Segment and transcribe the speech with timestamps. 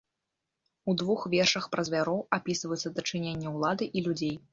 [0.89, 4.35] У двух вершах пра звяроў апісваюцца дачыненні ўлады і людзей.